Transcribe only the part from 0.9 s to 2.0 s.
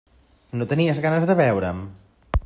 ganes de veure'm?